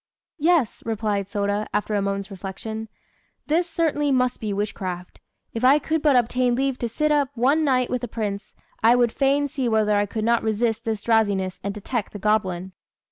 [0.39, 2.89] "Yes," replied Sôda, after a moment's reflection,
[3.45, 5.19] "this certainly must be witchcraft.
[5.53, 8.95] If I could but obtain leave to sit up one night with the Prince, I
[8.95, 12.71] would fain see whether I could not resist this drowsiness and detect the goblin."